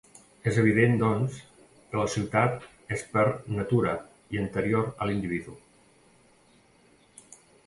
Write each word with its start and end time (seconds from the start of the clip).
És 0.51 0.55
evident, 0.59 0.95
doncs, 1.01 1.35
que 1.91 1.99
la 1.99 2.07
ciutat 2.13 2.65
és 2.97 3.03
per 3.13 3.27
natura 3.59 3.93
i 4.37 4.43
anterior 4.45 4.91
a 5.07 5.11
l'individu. 5.11 5.55